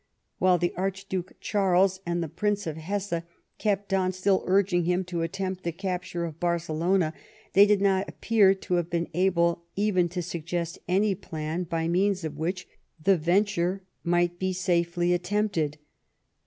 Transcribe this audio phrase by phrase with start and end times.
[0.39, 3.21] While the Archduke Charles and the Prince of Hesse
[3.59, 7.13] kept on still urging him to attempt the capture of Barcelona,
[7.53, 12.23] they do not appear to have been able even to suggest any plan by means
[12.23, 12.67] of which
[12.99, 15.77] the vent ure might be safely attempted.